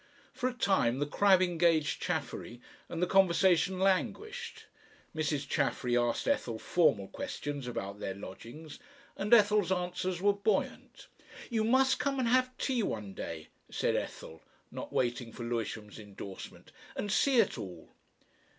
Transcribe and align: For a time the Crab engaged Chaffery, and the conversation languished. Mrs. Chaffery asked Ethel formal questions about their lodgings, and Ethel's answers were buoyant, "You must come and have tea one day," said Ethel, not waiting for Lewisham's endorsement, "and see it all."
For 0.33 0.49
a 0.49 0.53
time 0.55 0.97
the 0.97 1.05
Crab 1.05 1.43
engaged 1.43 2.01
Chaffery, 2.01 2.59
and 2.89 3.03
the 3.03 3.05
conversation 3.05 3.77
languished. 3.79 4.65
Mrs. 5.15 5.47
Chaffery 5.47 5.95
asked 5.95 6.27
Ethel 6.27 6.57
formal 6.57 7.07
questions 7.07 7.67
about 7.67 7.99
their 7.99 8.15
lodgings, 8.15 8.79
and 9.15 9.31
Ethel's 9.31 9.71
answers 9.71 10.19
were 10.19 10.33
buoyant, 10.33 11.05
"You 11.51 11.63
must 11.63 11.99
come 11.99 12.17
and 12.17 12.29
have 12.29 12.57
tea 12.57 12.81
one 12.81 13.13
day," 13.13 13.49
said 13.69 13.95
Ethel, 13.95 14.41
not 14.71 14.91
waiting 14.91 15.31
for 15.31 15.43
Lewisham's 15.43 15.99
endorsement, 15.99 16.71
"and 16.95 17.11
see 17.11 17.37
it 17.37 17.59
all." 17.59 17.89